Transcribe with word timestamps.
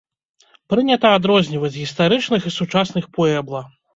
Прынята 0.71 1.07
адрозніваць 1.17 1.71
гістарычных 1.83 2.49
і 2.51 2.55
сучасных 2.57 3.03
пуэбла. 3.19 3.61